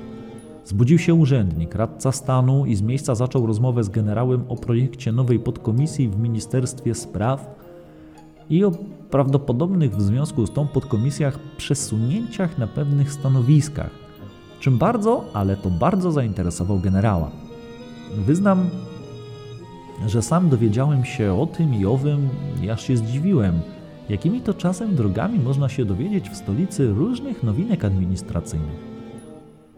[0.66, 5.40] Zbudził się urzędnik, radca stanu i z miejsca zaczął rozmowę z generałem o projekcie nowej
[5.40, 7.56] podkomisji w Ministerstwie Spraw
[8.50, 8.72] i o
[9.10, 13.90] prawdopodobnych w związku z tą podkomisjach przesunięciach na pewnych stanowiskach,
[14.60, 17.32] czym bardzo, ale to bardzo zainteresował generała.
[18.18, 18.70] Wyznam,
[20.08, 22.30] że sam dowiedziałem się o tym i owym
[22.64, 23.60] i aż się zdziwiłem,
[24.10, 28.93] jakimi to czasem drogami można się dowiedzieć w stolicy różnych nowinek administracyjnych.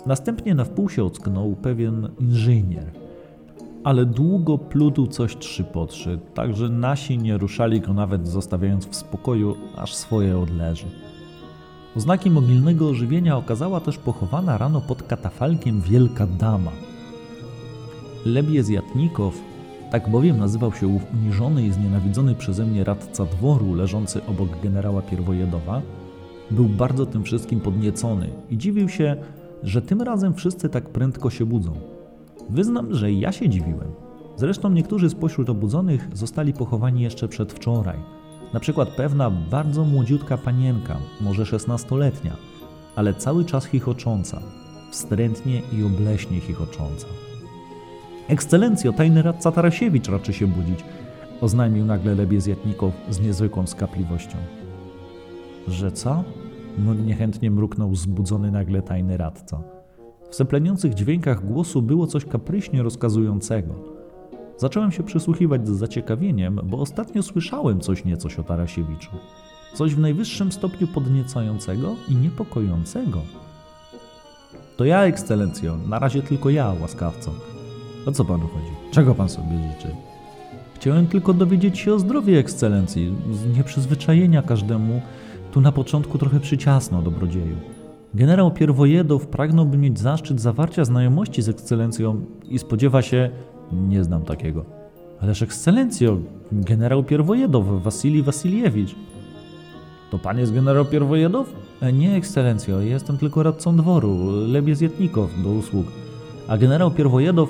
[0.06, 2.92] Następnie na wpół się ocknął pewien inżynier,
[3.84, 8.86] ale długo plutł coś trzy po trzy, tak że nasi nie ruszali go nawet zostawiając
[8.86, 10.86] w spokoju, aż swoje odleży.
[11.98, 16.72] Oznaki mogilnego ożywienia okazała też pochowana rano pod katafalkiem wielka dama.
[18.26, 19.34] Lebiez Jatnikow,
[19.92, 25.02] tak bowiem nazywał się ów uniżony i znienawidzony przeze mnie radca dworu leżący obok generała
[25.02, 25.82] Pierwojedowa,
[26.52, 29.16] był bardzo tym wszystkim podniecony i dziwił się,
[29.66, 31.74] że tym razem wszyscy tak prędko się budzą.
[32.50, 33.92] Wyznam, że ja się dziwiłem.
[34.38, 37.98] Zresztą niektórzy spośród obudzonych zostali pochowani jeszcze przedwczoraj.
[38.54, 42.36] Na przykład pewna bardzo młodziutka panienka, może szesnastoletnia,
[42.96, 44.42] ale cały czas chichocząca,
[44.92, 47.08] wstrętnie i obleśnie chichocząca.
[48.28, 50.80] Ekscelencjo, tajny radca Tarasiewicz raczy się budzić,
[51.42, 54.38] oznajmił nagle Lebiezjatnikow z niezwykłą skapliwością.
[55.68, 56.24] Że co?
[57.06, 59.62] Niechętnie mruknął zbudzony nagle tajny radca.
[60.30, 63.74] W sepleniących dźwiękach głosu było coś kapryśnie rozkazującego.
[64.58, 69.12] Zacząłem się przysłuchiwać z zaciekawieniem, bo ostatnio słyszałem coś niecoś o Tarasiewiczu.
[69.74, 73.22] Coś w najwyższym stopniu podniecającego i niepokojącego.
[74.78, 77.32] To ja, ekscelencjo, na razie tylko ja, łaskawco.
[78.06, 78.92] O co panu chodzi?
[78.92, 79.96] Czego pan sobie życzy?
[80.76, 85.02] Chciałem tylko dowiedzieć się o zdrowiu ekscelencji, z nieprzyzwyczajenia każdemu
[85.56, 87.56] tu na początku trochę przyciasno, dobrodzieju.
[88.14, 93.30] Generał Pierwojedow pragnąłby mieć zaszczyt zawarcia znajomości z ekscelencją i spodziewa się...
[93.72, 94.66] Nie znam takiego.
[95.22, 96.18] Ależ ekscelencjo,
[96.52, 98.96] generał Pierwojedow, Wasilij Wasiliewicz.
[100.12, 101.54] To pan jest generał Pierwojedow?
[101.82, 105.86] E, nie, ekscelencjo, jestem tylko radcą dworu, Lebie Zjetnikow, do usług.
[106.48, 107.50] A generał Pierwojedow...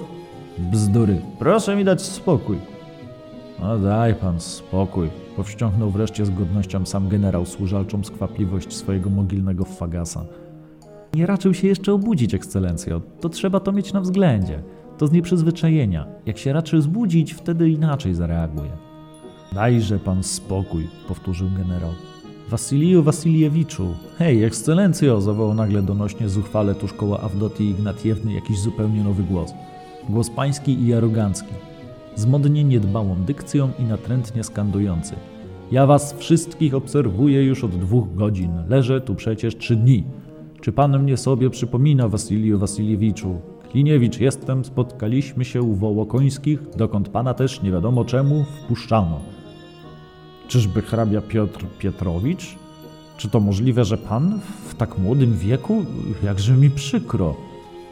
[0.71, 2.74] Bzdury, proszę mi dać spokój.
[3.59, 10.25] No daj pan spokój, powściągnął wreszcie z godnością sam generał służalczą skwapliwość swojego mogilnego fagasa.
[11.13, 13.01] Nie raczył się jeszcze obudzić, ekscelencjo.
[13.21, 14.63] To trzeba to mieć na względzie.
[14.97, 16.07] To z nieprzyzwyczajenia.
[16.25, 18.71] Jak się raczy zbudzić, wtedy inaczej zareaguje.
[19.53, 21.91] Dajże pan spokój, powtórzył generał.
[22.49, 23.95] Wasiliju Wasiliewiczu.
[24.17, 29.53] Hej, ekscelencjo, zawołał nagle donośnie zuchwale tuż koło Awdotii Ignatiewny jakiś zupełnie nowy głos.
[30.09, 31.53] Głos pański i arogancki
[32.15, 35.15] z modnie niedbałą dykcją i natrętnie skandujący.
[35.71, 38.51] Ja was wszystkich obserwuję już od dwóch godzin.
[38.69, 40.03] Leżę tu przecież trzy dni.
[40.61, 43.39] Czy pan mnie sobie przypomina, Wasiliju Wasiliewiczu?
[43.71, 49.19] Kliniewicz jestem, spotkaliśmy się u Wołokońskich, dokąd pana też nie wiadomo czemu wpuszczano.
[50.47, 52.55] Czyżby hrabia Piotr Pietrowicz?
[53.17, 55.85] Czy to możliwe, że pan w tak młodym wieku?
[56.23, 57.35] Jakże mi przykro.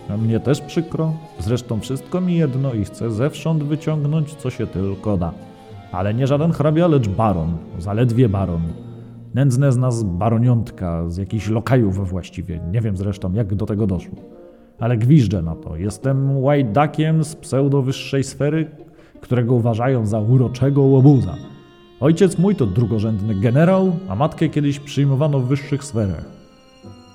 [0.10, 1.14] A mnie też przykro.
[1.40, 5.32] Zresztą wszystko mi jedno i chcę zewsząd wyciągnąć, co się tylko da.
[5.92, 7.58] Ale nie żaden hrabia, lecz baron.
[7.80, 8.62] Zaledwie baron.
[9.34, 12.60] Nędzne z nas baroniątka, z jakichś lokajów właściwie.
[12.72, 14.16] Nie wiem zresztą, jak do tego doszło.
[14.80, 15.76] Ale gwiżdżę na to.
[15.76, 18.72] Jestem łajdakiem z pseudo-wyższej sfery,
[19.22, 21.36] którego uważają za uroczego łobuza.
[22.00, 26.26] Ojciec mój to drugorzędny generał, a matkę kiedyś przyjmowano w wyższych sferach.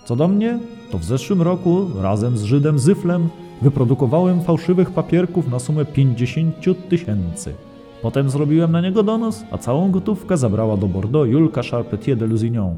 [0.04, 0.58] Co do mnie,
[0.90, 3.28] to w zeszłym roku razem z Żydem Zyflem
[3.62, 7.54] wyprodukowałem fałszywych papierków na sumę 50 tysięcy.
[8.02, 12.76] Potem zrobiłem na niego donos, a całą gotówkę zabrała do Bordeaux Julka Charpentier de Lusignan.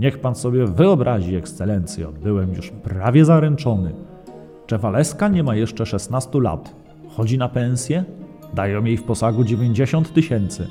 [0.00, 3.92] Niech pan sobie wyobrazi, ekscelencjo, byłem już prawie zaręczony.
[4.66, 6.74] Czewaleska nie ma jeszcze 16 lat.
[7.16, 8.04] Chodzi na pensję?
[8.54, 10.66] Dają jej w posagu 90 tysięcy.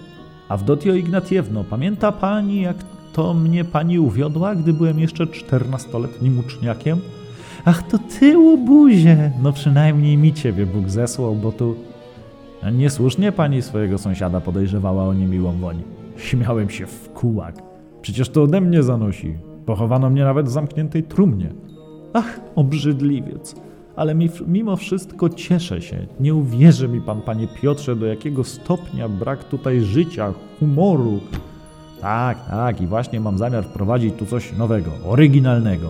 [0.49, 2.77] A w Dotio Ignatiewno, pamięta pani, jak
[3.17, 6.99] to mnie pani uwiodła, gdy byłem jeszcze czternastoletnim uczniakiem?
[7.65, 9.31] Ach, to ty, łobuzie!
[9.41, 11.75] No przynajmniej mi ciebie Bóg zesłał, bo tu...
[12.73, 15.83] Niesłusznie pani swojego sąsiada podejrzewała o niemiłą woń.
[16.17, 17.55] Śmiałem się w kułak.
[18.01, 19.33] Przecież to ode mnie zanosi.
[19.65, 21.49] Pochowano mnie nawet w zamkniętej trumnie.
[22.13, 23.55] Ach, obrzydliwiec.
[23.95, 24.15] Ale
[24.47, 26.07] mimo wszystko cieszę się.
[26.19, 31.19] Nie uwierzy mi pan, panie Piotrze, do jakiego stopnia brak tutaj życia, humoru,
[32.01, 35.89] tak, tak, i właśnie mam zamiar wprowadzić tu coś nowego, oryginalnego.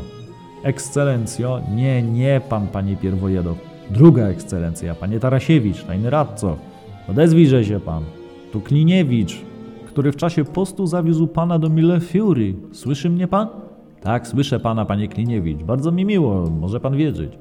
[0.64, 3.58] Ekscelencjo, nie, nie pan, panie Pierwojedow.
[3.90, 6.58] Druga ekscelencja, panie Tarasiewicz, tajny radco.
[7.10, 8.04] Odezwijże się pan.
[8.52, 9.42] Tu Kliniewicz.
[9.88, 12.56] który w czasie postu zawiózł pana do Mille Fury.
[12.72, 13.48] Słyszy mnie pan?
[14.02, 15.64] Tak, słyszę pana, panie Kliniewicz.
[15.64, 17.32] Bardzo mi miło, może pan wierzyć.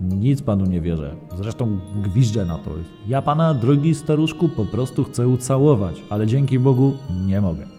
[0.00, 1.16] Nic panu nie wierzę.
[1.36, 2.70] Zresztą gwiżdżę na to.
[3.08, 6.92] Ja pana, drogi staruszku, po prostu chcę ucałować, ale dzięki Bogu
[7.26, 7.75] nie mogę.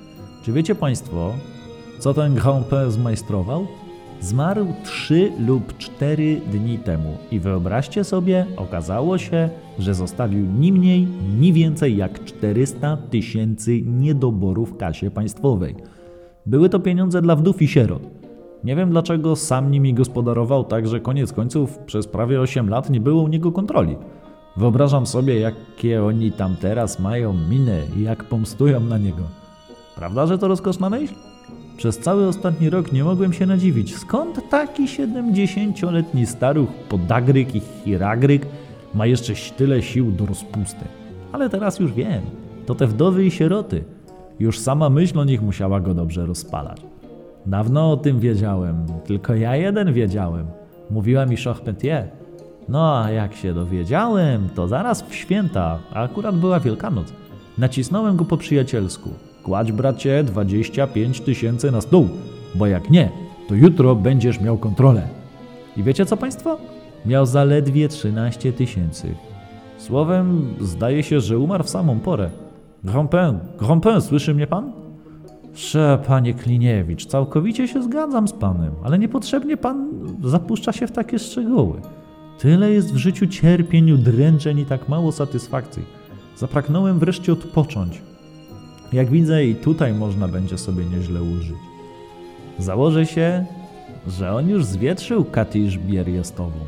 [0.48, 1.34] Czy wiecie państwo,
[2.00, 3.68] co ten Grand-Père zmajstrował?
[4.22, 11.08] Zmarł 3 lub 4 dni temu i wyobraźcie sobie, okazało się, że zostawił ni mniej,
[11.40, 15.76] ni więcej jak 400 tysięcy niedoborów w kasie państwowej.
[16.46, 18.04] Były to pieniądze dla wdów i sierot.
[18.64, 23.02] Nie wiem dlaczego sam nimi gospodarował tak, że koniec końców przez prawie 8 lat nie
[23.02, 23.96] było u niego kontroli.
[24.58, 29.24] Wyobrażam sobie, jakie oni tam teraz mają miny i jak pomstują na niego.
[29.98, 31.14] Prawda, że to rozkoszna myśl?
[31.78, 38.46] Przez cały ostatni rok nie mogłem się nadziwić, skąd taki 70-letni staruch podagryk i chiragryk
[38.94, 40.86] ma jeszcze tyle sił do rozpusty.
[41.32, 42.22] Ale teraz już wiem,
[42.66, 43.84] to te wdowy i sieroty.
[44.40, 46.82] Już sama myśl o nich musiała go dobrze rozpalać.
[47.46, 50.48] Dawno o tym wiedziałem, tylko ja jeden wiedziałem.
[50.92, 52.08] Mówiła mi Charpentier.
[52.70, 57.14] No a jak się dowiedziałem, to zaraz w święta, a akurat była Wielkanoc,
[57.58, 59.10] nacisnąłem go po przyjacielsku.
[59.48, 62.10] Kładź bracie 25 tysięcy na stół,
[62.56, 63.10] bo jak nie,
[63.48, 65.08] to jutro będziesz miał kontrolę.
[65.78, 66.58] I wiecie co państwo?
[67.06, 69.16] Miał zaledwie 13 tysięcy.
[69.78, 72.30] Słowem, zdaje się, że umarł w samą porę.
[72.84, 74.72] Grand-Pin, Grand-Pin, słyszy mnie pan?
[75.54, 79.90] Sze, panie Kliniewicz, całkowicie się zgadzam z panem, ale niepotrzebnie pan
[80.24, 81.82] zapuszcza się w takie szczegóły.
[82.40, 85.84] Tyle jest w życiu cierpień, udręczeń i tak mało satysfakcji.
[86.38, 88.02] Zapragnąłem wreszcie odpocząć.
[88.94, 91.58] Jak widzę, i tutaj można będzie sobie nieźle użyć.
[92.60, 93.46] Założę się,
[94.08, 96.60] że on już zwietrzył Katisz Bierjestową.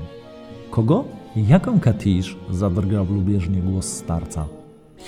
[0.71, 1.03] Kogo?
[1.35, 2.37] Jaką Katisz?
[2.51, 4.45] zadrgał lubieżnie głos starca.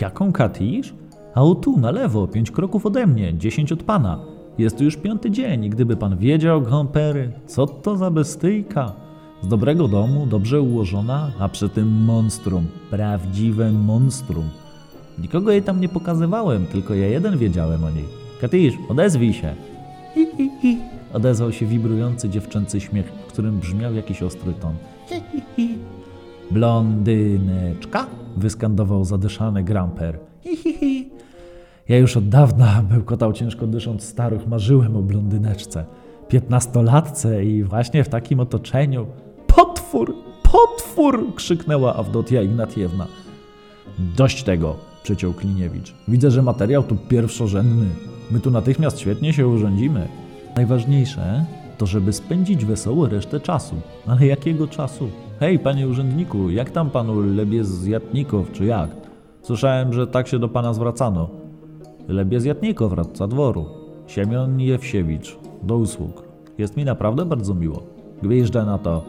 [0.02, 0.93] Jaką Katisz?
[1.36, 4.19] A o tu, na lewo, pięć kroków ode mnie, dziesięć od pana.
[4.58, 8.93] Jest tu już piąty dzień i gdyby pan wiedział, Gompery, co to za bestyjka.
[9.41, 14.50] Z dobrego domu, dobrze ułożona, a przy tym monstrum, prawdziwe monstrum.
[15.21, 18.05] Nikogo jej tam nie pokazywałem, tylko ja jeden wiedziałem o niej.
[18.41, 19.55] Katysz, odezwij się.
[20.13, 20.77] Hi, hi, hi.
[21.13, 24.75] Odezwał się wibrujący dziewczęcy śmiech, w którym brzmiał jakiś ostry ton.
[25.07, 25.77] Hi, hi, hi.
[26.51, 28.07] Blondyneczka?
[28.38, 30.19] Wyskandował zadyszany Gramper.
[30.43, 31.10] Hi, hi, hi.
[31.89, 35.86] Ja już od dawna, bełkotał ciężko dysząc staruch, marzyłem o blondyneczce.
[36.27, 39.05] Piętnastolatce i właśnie w takim otoczeniu.
[39.47, 40.15] Potwór!
[40.43, 41.36] Potwór!
[41.36, 43.07] krzyknęła Awdotia Ignatiewna.
[44.17, 45.93] Dość tego, przeciął Kliniewicz.
[46.07, 47.85] Widzę, że materiał tu pierwszorzędny.
[48.31, 50.07] My tu natychmiast świetnie się urządzimy.
[50.55, 51.45] Najważniejsze
[51.77, 53.75] to, żeby spędzić wesoło resztę czasu.
[54.07, 55.09] Ale jakiego czasu?
[55.39, 58.89] Hej, panie urzędniku, jak tam panu Lebiezjatnikow, czy jak?
[59.41, 61.29] Słyszałem, że tak się do pana zwracano.
[62.07, 63.65] Lebiezjatnikow, radca dworu.
[64.07, 65.37] Siemion Jewsiewicz.
[65.63, 66.23] Do usług.
[66.57, 67.83] Jest mi naprawdę bardzo miło.
[68.23, 69.05] Gwieżdżę na to,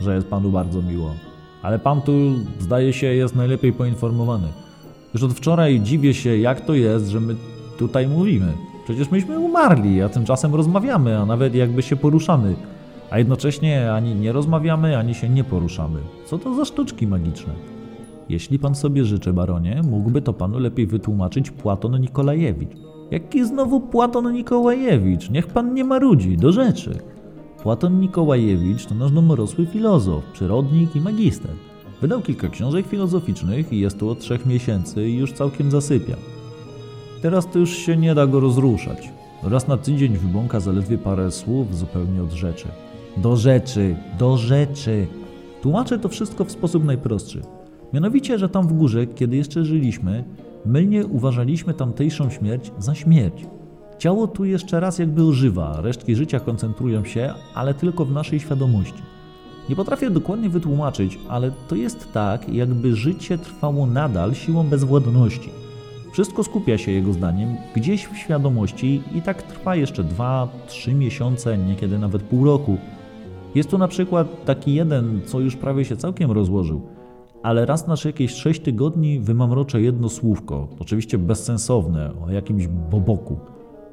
[0.00, 1.10] że jest panu bardzo miło.
[1.62, 2.12] Ale pan tu,
[2.58, 4.48] zdaje się, jest najlepiej poinformowany.
[5.14, 7.36] Już od wczoraj dziwię się, jak to jest, że my
[7.78, 8.52] tutaj mówimy.
[8.84, 12.54] Przecież myśmy umarli, a tymczasem rozmawiamy, a nawet jakby się poruszamy.
[13.10, 16.00] A jednocześnie ani nie rozmawiamy, ani się nie poruszamy.
[16.26, 17.52] Co to za sztuczki magiczne?
[18.28, 22.70] Jeśli pan sobie życzy, baronie, mógłby to panu lepiej wytłumaczyć Płaton Nikolajewicz.
[23.10, 25.30] Jaki znowu Płaton Nikołajewicz?
[25.30, 26.98] Niech pan nie marudzi, do rzeczy.
[27.62, 31.50] Płaton Nikołajewicz to nasz domorosły filozof, przyrodnik i magister.
[32.00, 36.16] Wydał kilka książek filozoficznych i jest tu od trzech miesięcy i już całkiem zasypia.
[37.22, 39.10] Teraz to już się nie da go rozruszać.
[39.42, 42.68] Raz na tydzień wybąka zaledwie parę słów zupełnie od rzeczy.
[43.16, 45.06] Do rzeczy, do rzeczy.
[45.62, 47.42] Tłumaczę to wszystko w sposób najprostszy.
[47.92, 50.24] Mianowicie, że tam w górze, kiedy jeszcze żyliśmy,
[50.66, 53.46] mylnie uważaliśmy tamtejszą śmierć za śmierć.
[53.98, 59.02] Ciało tu jeszcze raz jakby ożywa, resztki życia koncentrują się, ale tylko w naszej świadomości.
[59.70, 65.50] Nie potrafię dokładnie wytłumaczyć, ale to jest tak, jakby życie trwało nadal siłą bezwładności.
[66.12, 71.58] Wszystko skupia się jego zdaniem gdzieś w świadomości i tak trwa jeszcze dwa, trzy miesiące,
[71.58, 72.78] niekiedy nawet pół roku.
[73.54, 76.80] Jest tu na przykład taki jeden, co już prawie się całkiem rozłożył,
[77.42, 83.36] ale raz na jakieś sześć tygodni wymamroczę jedno słówko, oczywiście bezsensowne, o jakimś boboku.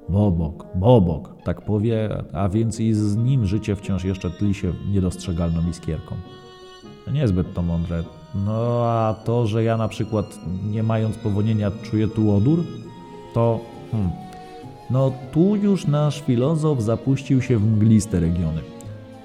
[0.10, 5.70] Bobok, bobok, tak powie, a więc i z nim życie wciąż jeszcze tli się niedostrzegalną
[5.70, 6.16] iskierką.
[7.14, 8.04] Niezbyt to mądre.
[8.36, 10.40] No a to, że ja na przykład
[10.72, 12.64] nie mając powonienia czuję tu odór,
[13.34, 13.60] to
[13.92, 14.12] hmm,
[14.90, 18.62] no tu już nasz filozof zapuścił się w mgliste regiony.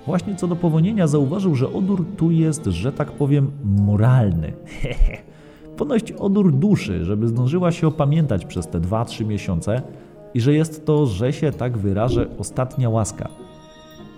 [0.06, 4.52] Właśnie co do powonienia zauważył, że odór tu jest, że tak powiem, moralny.
[5.78, 9.82] Ponoć odór duszy, żeby zdążyła się opamiętać przez te 2-3 miesiące
[10.34, 13.28] i że jest to, że się tak wyrażę, ostatnia łaska.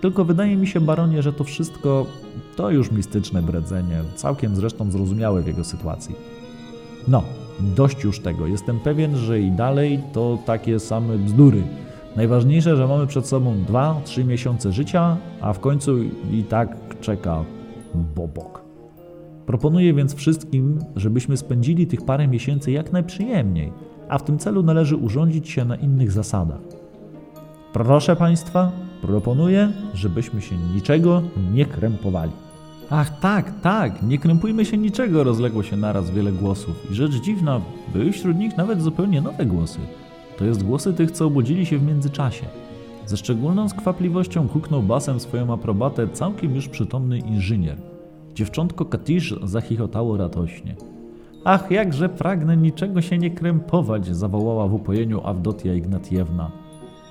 [0.01, 2.05] Tylko wydaje mi się, baronie, że to wszystko
[2.55, 6.15] to już mistyczne bredzenie, całkiem zresztą zrozumiałe w jego sytuacji.
[7.07, 7.23] No,
[7.59, 8.47] dość już tego.
[8.47, 11.63] Jestem pewien, że i dalej to takie same bzdury.
[12.15, 15.97] Najważniejsze, że mamy przed sobą 2-3 miesiące życia, a w końcu
[16.31, 17.43] i tak czeka
[18.15, 18.61] Bobok.
[19.45, 23.71] Proponuję więc wszystkim, żebyśmy spędzili tych parę miesięcy jak najprzyjemniej,
[24.09, 26.59] a w tym celu należy urządzić się na innych zasadach.
[27.73, 31.21] Proszę Państwa, proponuję, żebyśmy się niczego
[31.53, 32.31] nie krępowali.
[32.89, 36.91] Ach tak, tak, nie krępujmy się niczego, rozległo się naraz wiele głosów.
[36.91, 37.61] I rzecz dziwna,
[37.93, 39.79] były wśród nich nawet zupełnie nowe głosy.
[40.37, 42.45] To jest głosy tych, co obudzili się w międzyczasie.
[43.05, 47.77] Ze szczególną skwapliwością huknął basem swoją aprobatę całkiem już przytomny inżynier.
[48.33, 50.75] Dziewczątko Katisz zachichotało radośnie.
[51.47, 56.51] Ach, jakże pragnę niczego się nie krępować, zawołała w upojeniu Awdotia Ignatiewna.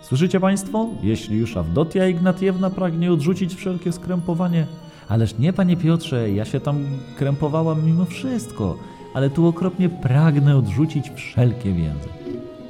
[0.02, 0.88] Słyszycie Państwo?
[1.02, 4.66] Jeśli już Awdotia Ignatiewna pragnie odrzucić wszelkie skrępowanie,
[5.08, 6.84] ależ nie, Panie Piotrze, ja się tam
[7.18, 8.76] krępowałam mimo wszystko,
[9.14, 12.08] ale tu okropnie pragnę odrzucić wszelkie więzy.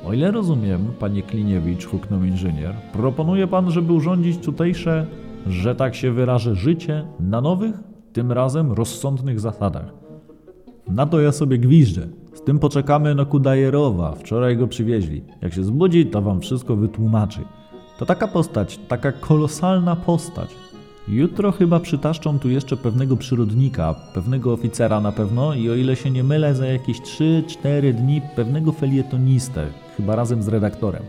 [0.07, 5.07] O ile rozumiem, Panie Kliniewicz, huknął inżynier, proponuje Pan, żeby urządzić tutejsze,
[5.47, 7.75] że tak się wyrażę, życie na nowych,
[8.13, 10.04] tym razem rozsądnych zasadach.
[10.89, 12.09] Na to ja sobie gwiżdżę.
[12.35, 14.13] Z tym poczekamy na Kudajerowa.
[14.13, 15.23] Wczoraj go przywieźli.
[15.43, 17.41] Jak się zbudzi, to wam wszystko wytłumaczy.
[17.99, 20.49] To taka postać, taka kolosalna postać.
[21.09, 26.11] Jutro chyba przytaszczą tu jeszcze pewnego przyrodnika, pewnego oficera na pewno i o ile się
[26.11, 29.67] nie mylę, za jakieś 3-4 dni pewnego felietonistę,
[29.97, 31.03] chyba razem z redaktorem.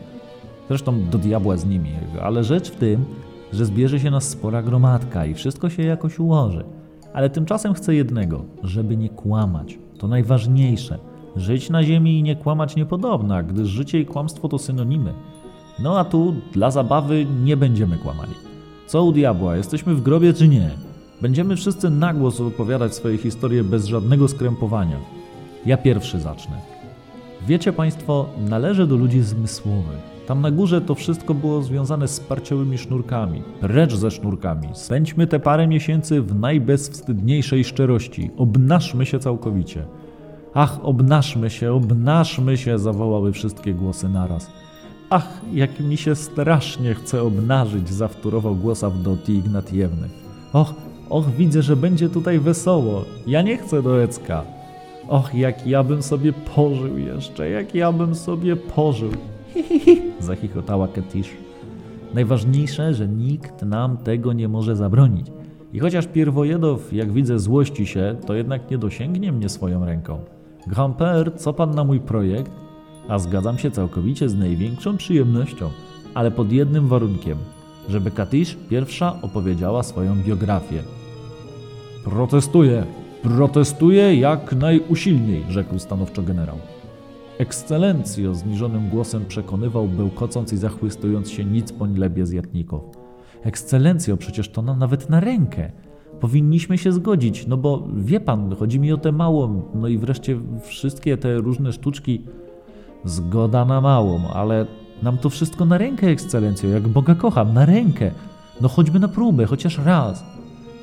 [0.67, 1.89] Zresztą do diabła z nimi,
[2.21, 3.05] ale rzecz w tym,
[3.53, 6.63] że zbierze się nas spora gromadka i wszystko się jakoś ułoży.
[7.15, 9.79] Ale tymczasem chcę jednego, żeby nie kłamać.
[9.97, 10.99] To najważniejsze.
[11.35, 15.13] Żyć na ziemi i nie kłamać niepodobna, gdyż życie i kłamstwo to synonimy.
[15.79, 18.33] No a tu dla zabawy nie będziemy kłamali.
[18.87, 20.69] Co u diabła, jesteśmy w grobie czy nie?
[21.21, 24.97] Będziemy wszyscy na głos opowiadać swoje historie bez żadnego skrępowania.
[25.65, 26.55] Ja pierwszy zacznę.
[27.47, 30.14] Wiecie Państwo, należę do ludzi zmysłowych.
[30.27, 33.43] Tam na górze to wszystko było związane z parciołymi sznurkami.
[33.61, 34.67] Precz ze sznurkami.
[34.73, 38.31] Spędźmy te parę miesięcy w najbezwstydniejszej szczerości.
[38.37, 39.85] Obnaszmy się całkowicie.
[40.53, 44.51] Ach, obnaszmy się, obnaszmy się, zawołały wszystkie głosy naraz.
[45.09, 50.09] Ach, jak mi się strasznie chce obnażyć, zawtórował głos Awdoti Ignatiewny.
[50.53, 50.73] Och,
[51.09, 53.05] och, widzę, że będzie tutaj wesoło.
[53.27, 54.43] Ja nie chcę do Ecka.
[55.07, 59.11] Och, jak ja bym sobie pożył jeszcze, jak ja bym sobie pożył.
[59.55, 61.29] Hi, hi, hi, zachichotała Ketisz.
[62.13, 65.27] Najważniejsze, że nikt nam tego nie może zabronić.
[65.73, 70.19] I chociaż Pierwojedow, jak widzę, złości się, to jednak nie dosięgnie mnie swoją ręką.
[70.67, 72.51] Grand-père, co pan na mój projekt?
[73.07, 75.69] A zgadzam się całkowicie z największą przyjemnością,
[76.13, 77.37] ale pod jednym warunkiem,
[77.89, 80.79] żeby Katisz pierwsza opowiedziała swoją biografię.
[82.03, 82.85] Protestuję,
[83.23, 86.57] protestuję jak najusilniej, rzekł stanowczo generał.
[87.37, 92.81] Ekscelencjo, zniżonym głosem przekonywał, bełkocąc i zachwystując się nic poń lebie z jatników.
[93.43, 95.71] Ekscelencjo, przecież to nam nawet na rękę.
[96.19, 100.39] Powinniśmy się zgodzić, no bo wie pan, chodzi mi o tę małą, no i wreszcie
[100.63, 102.21] wszystkie te różne sztuczki.
[103.05, 104.65] Zgoda na małą, ale
[105.03, 108.11] nam to wszystko na rękę, ekscelencjo, jak Boga kocham, na rękę.
[108.61, 110.23] No choćby na próbę, chociaż raz.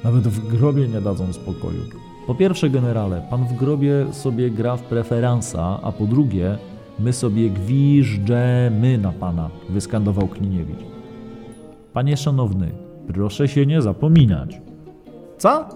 [0.04, 1.80] Nawet w grobie nie dadzą spokoju.
[2.26, 6.58] Po pierwsze, generale, pan w grobie sobie gra w preferansa, a po drugie,
[6.98, 10.84] my sobie gwiżdżemy na pana, wyskandował Kliniewicz.
[11.92, 12.70] Panie szanowny,
[13.06, 14.60] proszę się nie zapominać.
[15.38, 15.68] Co?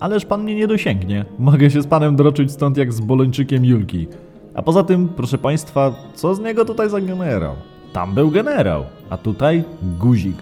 [0.00, 1.24] Ależ pan mnie nie dosięgnie.
[1.38, 4.06] Mogę się z panem droczyć stąd jak z bolończykiem Julki.
[4.54, 7.54] A poza tym, proszę państwa, co z niego tutaj za generał?
[7.92, 9.64] Tam był generał, a tutaj
[10.00, 10.36] guzik.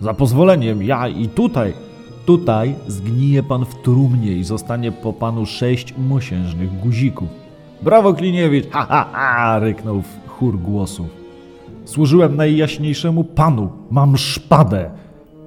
[0.00, 1.87] Za pozwoleniem, ja i tutaj.
[2.28, 7.28] Tutaj zgnije pan w trumnie i zostanie po panu sześć mosiężnych guzików.
[7.82, 8.70] Brawo, Kliniewicz!
[8.70, 9.58] Ha, ha, ha!
[9.58, 11.06] ryknął w chór głosów.
[11.84, 13.70] Służyłem najjaśniejszemu panu.
[13.90, 14.90] Mam szpadę.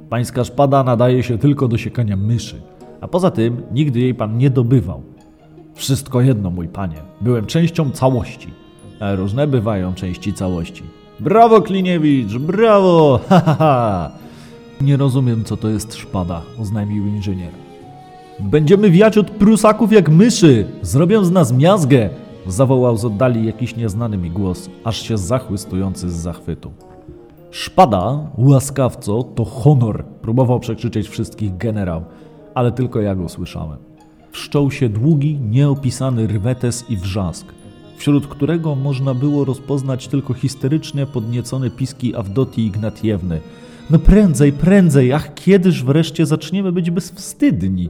[0.09, 2.61] Pańska szpada nadaje się tylko do siekania myszy.
[3.01, 5.01] A poza tym nigdy jej pan nie dobywał.
[5.73, 6.97] Wszystko jedno, mój panie.
[7.21, 8.47] Byłem częścią całości.
[8.99, 10.83] A różne bywają części całości.
[11.19, 12.37] Brawo, Kliniewicz!
[12.37, 13.19] Brawo!
[13.29, 14.11] Ha, ha, ha!
[14.83, 17.51] Nie rozumiem, co to jest szpada, oznajmił inżynier.
[18.39, 20.65] Będziemy wiać od prusaków jak myszy!
[20.81, 22.09] Zrobią z nas miazgę!
[22.47, 26.71] Zawołał z oddali jakiś nieznany mi głos, aż się zachwystujący z zachwytu.
[27.51, 30.05] Szpada, łaskawco, to honor!
[30.05, 32.03] Próbował przekrzyczeć wszystkich generał,
[32.53, 33.77] ale tylko ja go słyszałem.
[34.31, 37.47] wszczął się długi, nieopisany rwetes i wrzask,
[37.97, 43.41] wśród którego można było rozpoznać tylko histerycznie podniecone piski Awdotii Ignatiewny.
[43.91, 47.89] No prędzej, prędzej, ach kiedyż wreszcie zaczniemy być bezwstydni?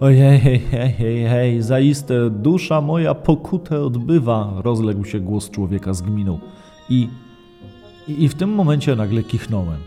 [0.00, 6.38] Ojej, hej, hej, hej, zaiste dusza moja pokutę odbywa, rozległ się głos człowieka z gminą.
[6.88, 7.08] I,
[8.08, 9.78] i, I w tym momencie nagle kichnąłem.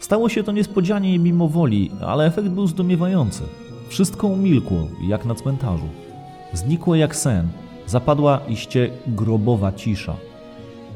[0.00, 3.42] Stało się to niespodzianie i mimo woli, ale efekt był zdumiewający.
[3.88, 5.88] Wszystko umilkło, jak na cmentarzu.
[6.52, 7.48] Znikło jak sen.
[7.86, 10.16] Zapadła iście grobowa cisza.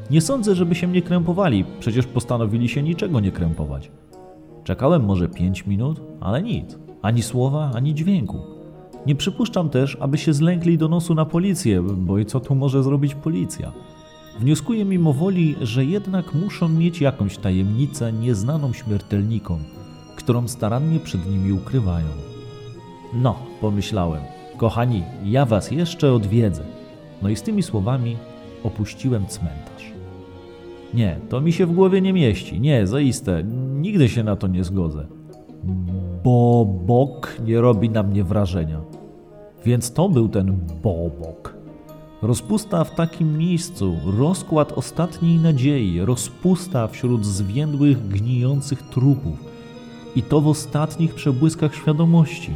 [0.09, 3.91] Nie sądzę, żeby się mnie krępowali, przecież postanowili się niczego nie krępować.
[4.63, 6.77] Czekałem może pięć minut, ale nic.
[7.01, 8.39] Ani słowa, ani dźwięku.
[9.07, 13.15] Nie przypuszczam też, aby się zlękli donosu na policję, bo i co tu może zrobić
[13.15, 13.71] policja?
[14.39, 19.59] Wnioskuję mimowoli, że jednak muszą mieć jakąś tajemnicę nieznaną śmiertelnikom,
[20.15, 22.07] którą starannie przed nimi ukrywają.
[23.13, 24.21] No, pomyślałem,
[24.57, 26.63] kochani, ja was jeszcze odwiedzę.
[27.21, 28.17] No i z tymi słowami
[28.63, 29.94] opuściłem cmentarz.
[30.93, 32.61] Nie, to mi się w głowie nie mieści.
[32.61, 35.05] Nie, zaiste, nigdy się na to nie zgodzę.
[36.23, 38.81] Bo bok nie robi na mnie wrażenia.
[39.65, 41.55] Więc to był ten bobok.
[42.21, 49.43] Rozpusta w takim miejscu, rozkład ostatniej nadziei, rozpusta wśród zwiędłych, gnijących trupów.
[50.15, 52.53] I to w ostatnich przebłyskach świadomości.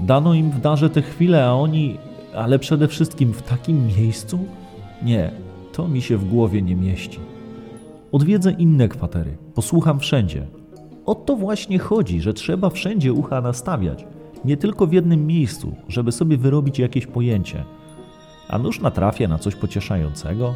[0.00, 1.98] Dano im w darze te chwile, a oni,
[2.34, 4.38] ale przede wszystkim w takim miejscu?
[5.02, 5.30] Nie,
[5.72, 7.18] to mi się w głowie nie mieści.
[8.12, 10.46] Odwiedzę inne kwatery, posłucham wszędzie.
[11.06, 14.04] O to właśnie chodzi, że trzeba wszędzie ucha nastawiać,
[14.44, 17.64] nie tylko w jednym miejscu, żeby sobie wyrobić jakieś pojęcie.
[18.48, 20.54] A nuż natrafię na coś pocieszającego?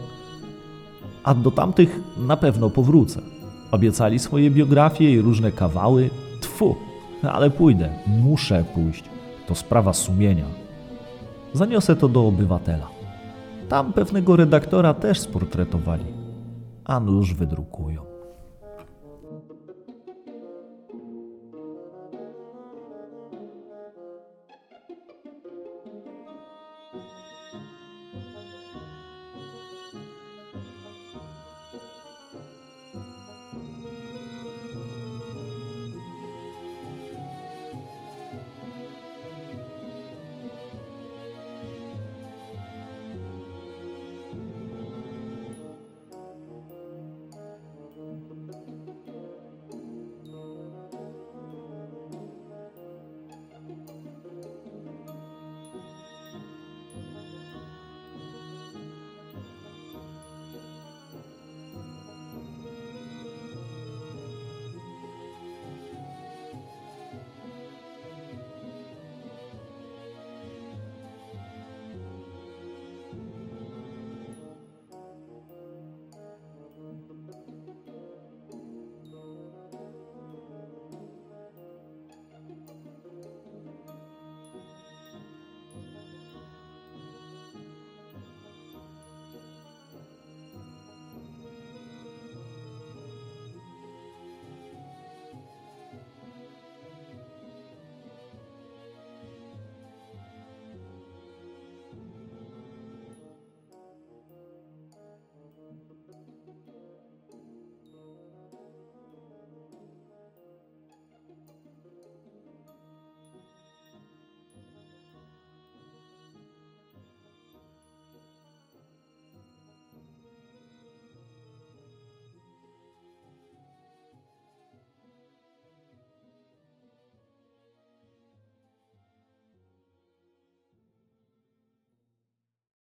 [1.25, 3.21] A do tamtych na pewno powrócę.
[3.71, 6.11] Obiecali swoje biografie i różne kawały.
[6.41, 6.77] Tfu,
[7.23, 9.05] ale pójdę, muszę pójść.
[9.47, 10.47] To sprawa sumienia.
[11.53, 12.89] Zaniosę to do obywatela.
[13.69, 16.05] Tam pewnego redaktora też sportretowali,
[16.93, 18.12] a nuż wydrukują.